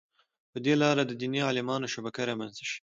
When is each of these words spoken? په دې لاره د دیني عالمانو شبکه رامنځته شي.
په 0.51 0.57
دې 0.65 0.73
لاره 0.81 1.03
د 1.05 1.11
دیني 1.21 1.39
عالمانو 1.47 1.91
شبکه 1.93 2.21
رامنځته 2.29 2.63
شي. 2.69 2.77